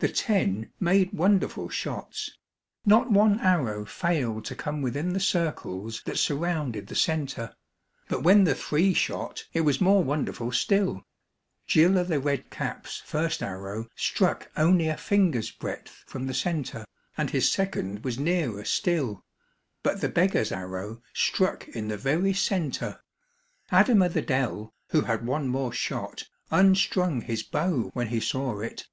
The 0.00 0.08
ten 0.08 0.72
made 0.78 1.12
wonderful 1.12 1.68
shots. 1.70 2.38
Not 2.86 3.10
one 3.10 3.40
arrow 3.40 3.84
failed 3.84 4.44
to 4.44 4.54
come 4.54 4.80
within 4.80 5.12
the 5.12 5.18
circles 5.18 6.02
that 6.04 6.18
surrounded 6.18 6.86
the 6.86 6.94
center. 6.94 7.56
But 8.06 8.22
when 8.22 8.44
the 8.44 8.54
three 8.54 8.94
shot, 8.94 9.46
it 9.52 9.62
was 9.62 9.80
more 9.80 10.04
wonderful 10.04 10.52
still. 10.52 11.02
Gill 11.66 11.98
o' 11.98 12.04
the 12.04 12.20
Red 12.20 12.48
Cap's 12.48 12.98
first 13.04 13.42
arrow 13.42 13.88
struck 13.96 14.48
only 14.56 14.86
a 14.86 14.96
finger's 14.96 15.50
breadth 15.50 16.04
from 16.06 16.28
the 16.28 16.32
center, 16.34 16.84
and 17.16 17.30
his 17.30 17.50
second 17.50 18.04
was 18.04 18.20
nearer 18.20 18.64
still. 18.64 19.24
But 19.82 20.00
the 20.00 20.08
beggar's 20.08 20.52
arrow 20.52 21.02
struck 21.12 21.66
in 21.70 21.88
the 21.88 21.98
very 21.98 22.34
center. 22.34 23.00
Adam 23.72 24.00
o' 24.02 24.08
the 24.08 24.22
Dell, 24.22 24.72
who 24.90 25.00
had 25.00 25.26
one 25.26 25.48
more 25.48 25.72
shot, 25.72 26.28
unstrung 26.52 27.22
his 27.22 27.42
bow 27.42 27.90
when 27.94 28.10
he 28.14 28.20
saw 28.20 28.60
it. 28.60 28.86